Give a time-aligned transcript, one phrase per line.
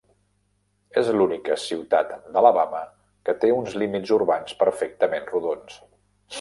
[1.01, 2.81] És l'única ciutat d'Alabama
[3.29, 5.81] que té uns límits urbans perfectament rodons.